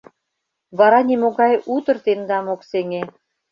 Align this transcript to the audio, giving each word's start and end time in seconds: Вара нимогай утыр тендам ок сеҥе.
Вара 0.77 0.99
нимогай 1.09 1.53
утыр 1.75 1.97
тендам 2.05 2.45
ок 2.53 2.61
сеҥе. 2.69 3.01